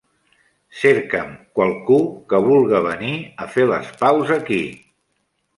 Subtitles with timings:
[0.83, 1.99] Cercam qualcú
[2.33, 3.13] que vulga venir
[3.45, 4.63] a fer les paus aquí.